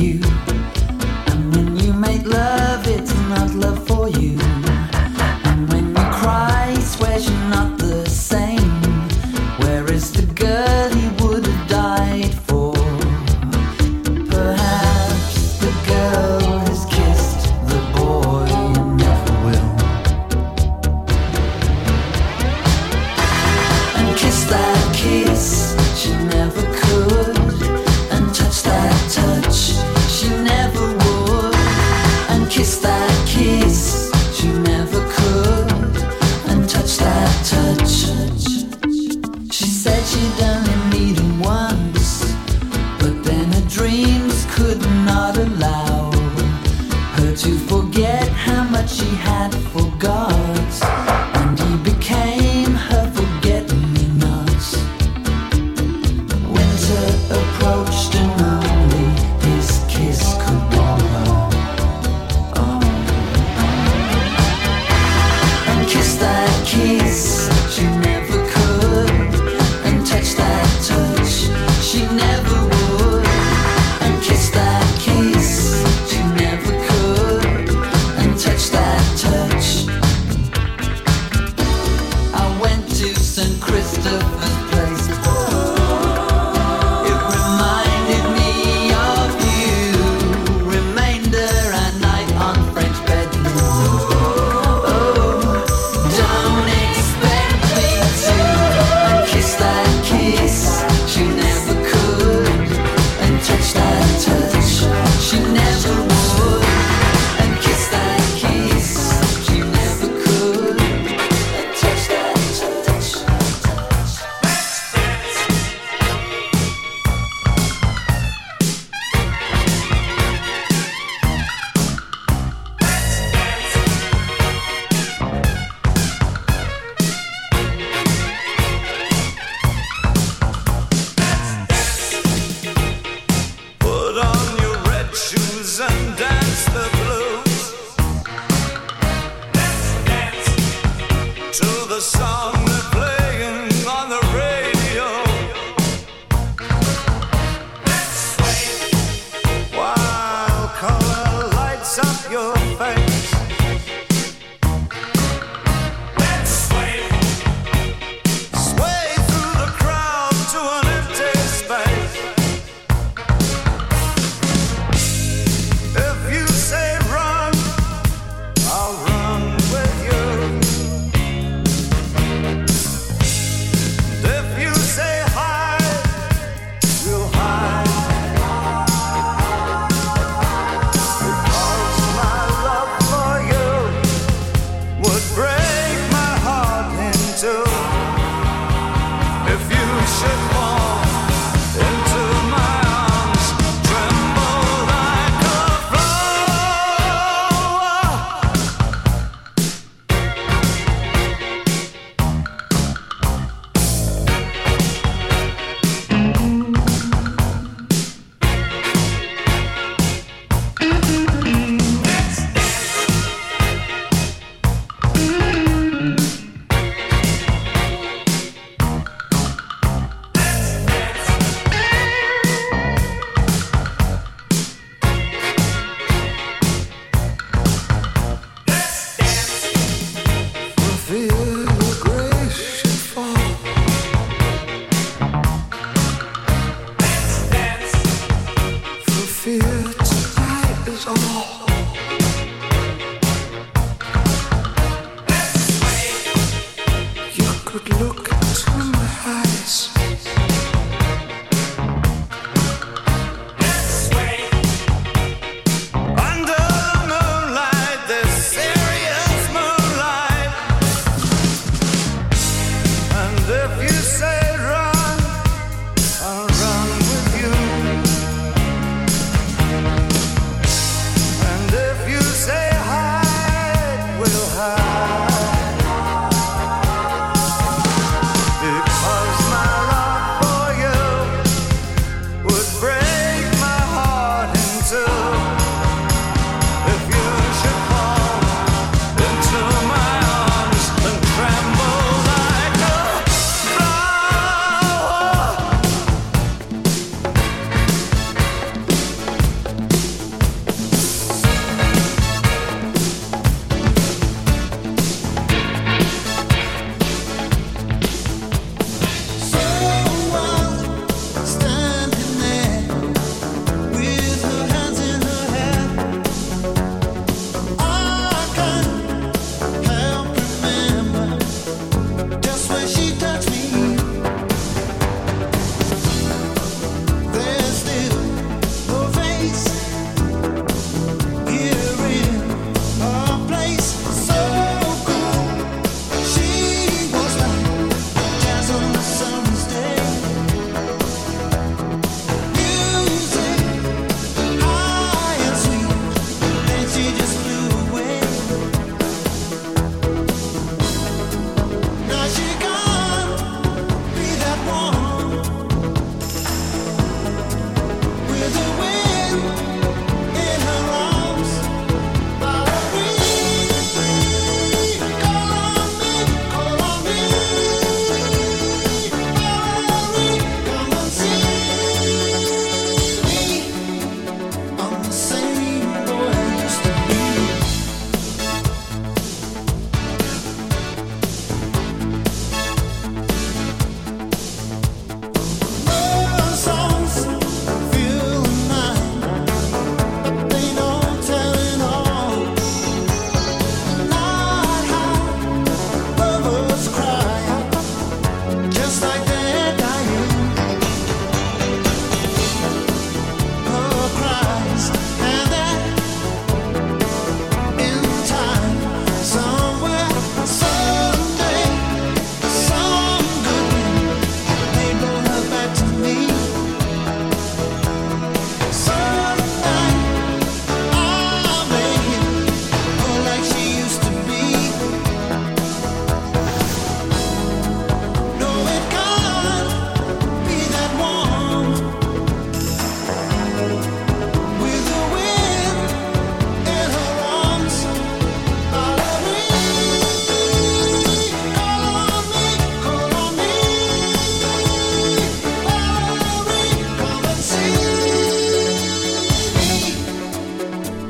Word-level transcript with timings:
you. 0.00 0.20
And 1.30 1.54
when 1.54 1.76
you 1.78 1.92
make 1.92 2.24
love, 2.24 2.86
it's 2.86 3.14
not 3.28 3.50
love 3.54 3.86
for 3.86 4.08
you. 4.08 4.49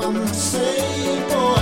não 0.09 0.27
sei 0.33 1.21
por 1.29 1.60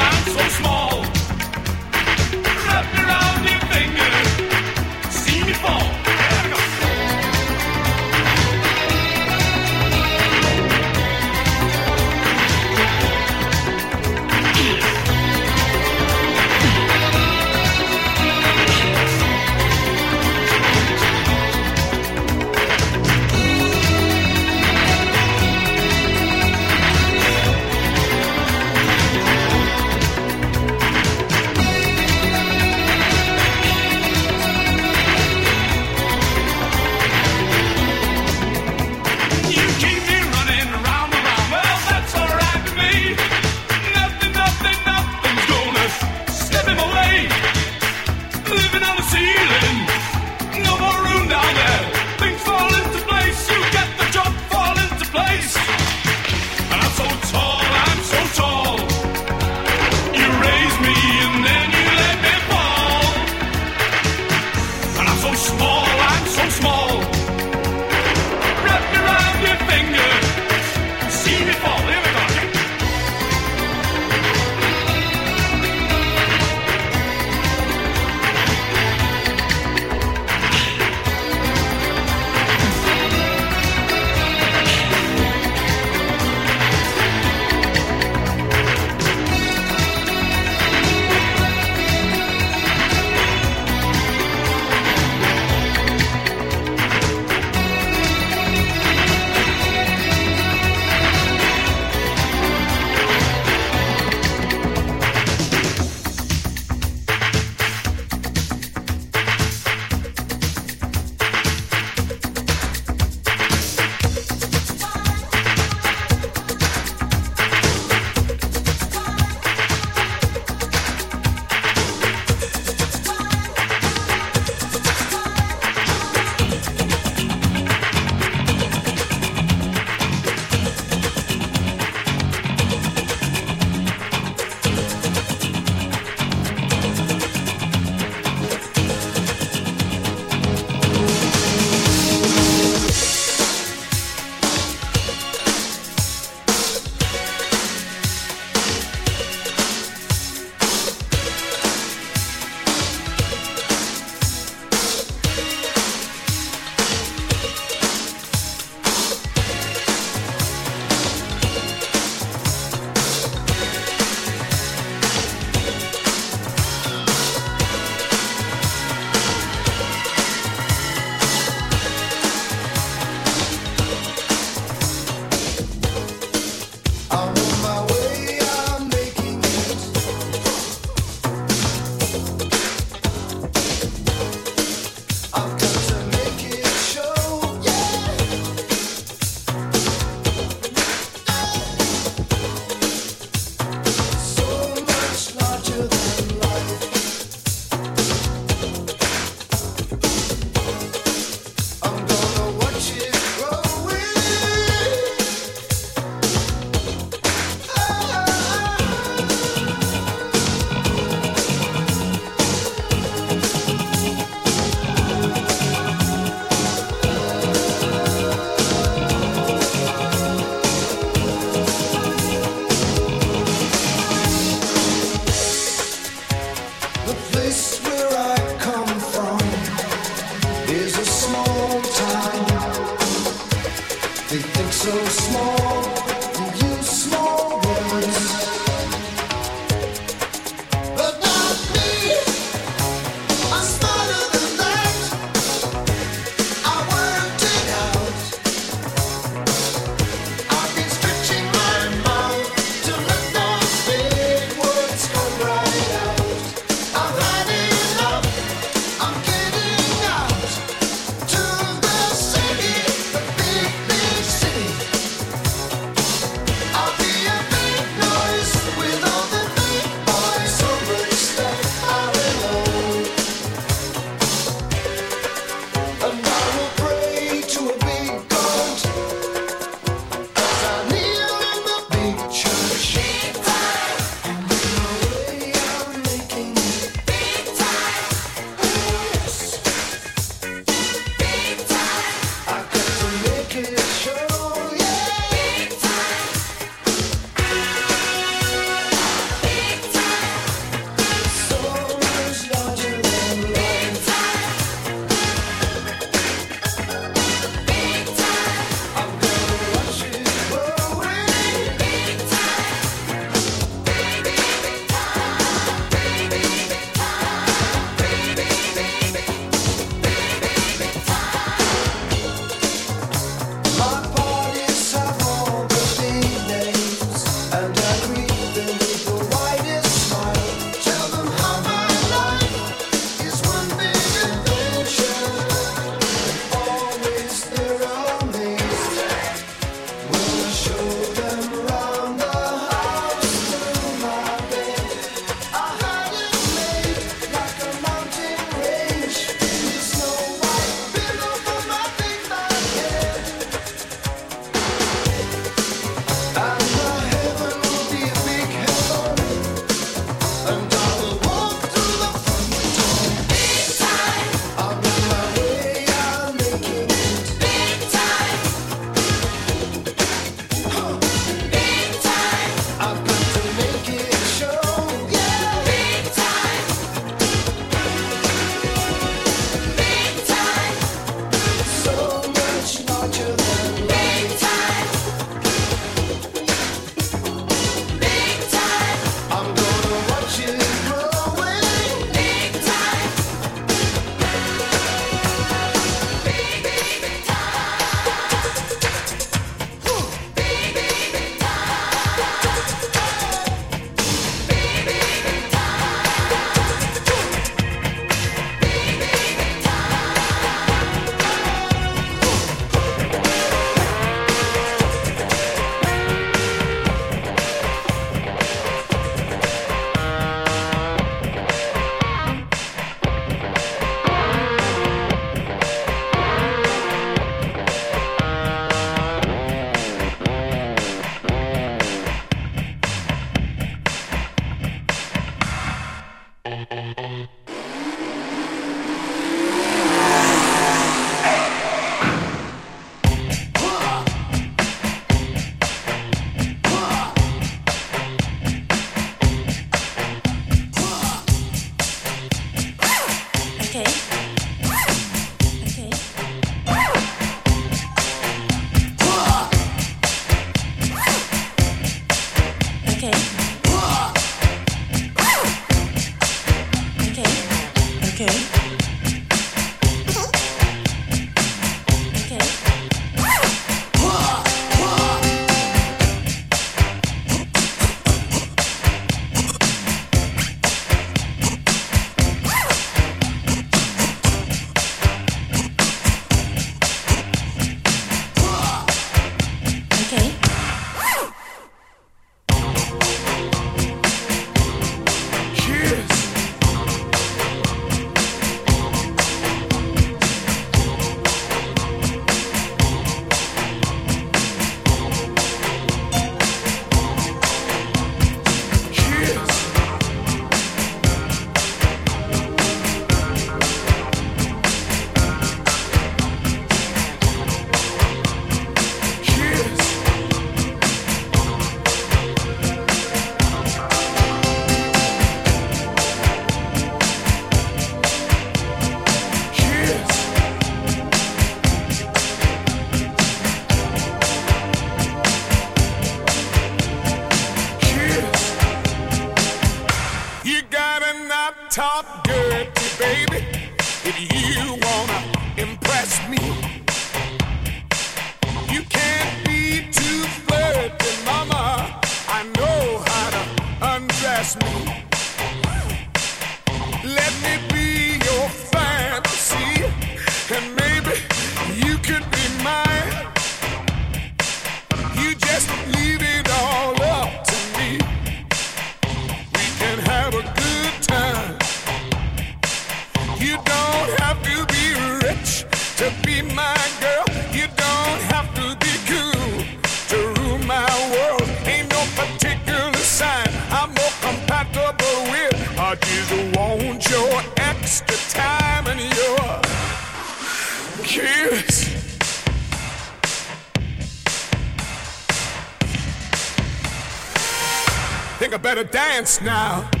now. 599.39 600.00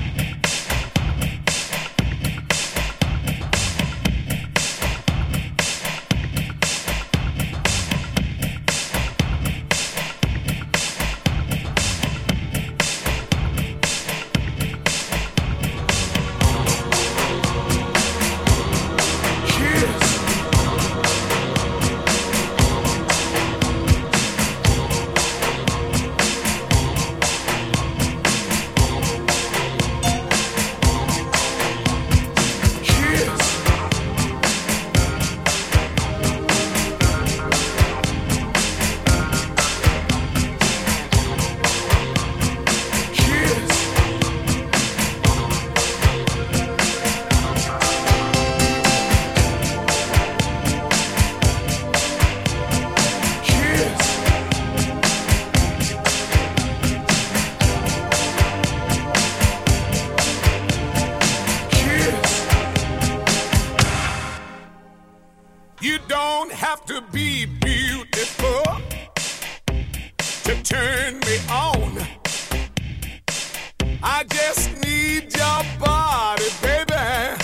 I 74.21 74.23
just 74.25 74.69
need 74.83 75.35
your 75.35 75.63
body, 75.79 76.45
baby. 76.61 77.43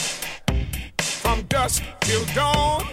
From 1.00 1.42
dusk 1.50 1.82
till 2.02 2.24
dawn. 2.36 2.86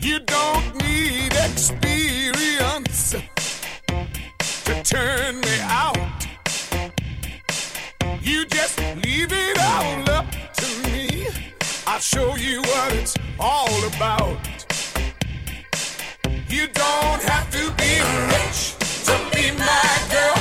You 0.00 0.18
don't 0.18 0.74
need 0.82 1.32
experience 1.34 3.14
to 4.64 4.82
turn 4.82 5.40
me 5.40 5.56
out. 5.60 6.26
You 8.20 8.44
just 8.46 8.80
leave 9.04 9.30
it 9.30 9.56
all 9.60 10.10
up 10.10 10.26
to 10.56 10.90
me. 10.90 11.28
I'll 11.86 12.00
show 12.00 12.34
you 12.34 12.60
what 12.62 12.92
it's 12.94 13.14
all 13.38 13.84
about. 13.94 14.40
You 16.48 16.66
don't 16.66 17.22
have 17.22 17.48
to 17.52 17.70
be 17.78 17.92
rich 18.34 18.74
to 19.06 19.14
be 19.32 19.52
my 19.56 20.08
girl. 20.10 20.33